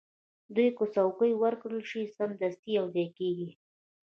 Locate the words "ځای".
2.95-3.07